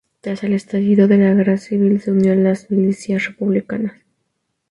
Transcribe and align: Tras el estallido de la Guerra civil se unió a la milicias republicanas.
Tras 0.19 0.43
el 0.43 0.53
estallido 0.53 1.07
de 1.07 1.19
la 1.19 1.31
Guerra 1.35 1.57
civil 1.57 2.01
se 2.01 2.09
unió 2.11 2.33
a 2.33 2.35
la 2.35 2.57
milicias 2.71 3.27
republicanas. 3.27 3.93